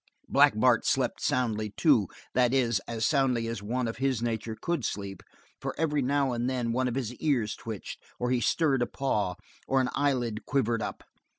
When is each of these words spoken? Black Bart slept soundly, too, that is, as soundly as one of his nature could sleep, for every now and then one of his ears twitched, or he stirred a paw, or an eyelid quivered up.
Black 0.27 0.53
Bart 0.59 0.83
slept 0.83 1.21
soundly, 1.21 1.69
too, 1.77 2.07
that 2.33 2.55
is, 2.55 2.81
as 2.87 3.05
soundly 3.05 3.45
as 3.47 3.61
one 3.61 3.87
of 3.87 3.97
his 3.97 4.19
nature 4.19 4.57
could 4.59 4.83
sleep, 4.83 5.21
for 5.59 5.75
every 5.79 6.01
now 6.01 6.31
and 6.33 6.49
then 6.49 6.71
one 6.73 6.87
of 6.87 6.95
his 6.95 7.13
ears 7.17 7.55
twitched, 7.55 8.01
or 8.17 8.31
he 8.31 8.41
stirred 8.41 8.81
a 8.81 8.87
paw, 8.87 9.35
or 9.67 9.79
an 9.79 9.89
eyelid 9.93 10.43
quivered 10.47 10.81
up. 10.81 11.03